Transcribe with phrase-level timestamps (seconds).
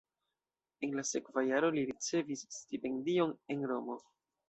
[0.87, 4.05] En la sekva jaro li ricevis stipendion en Romo.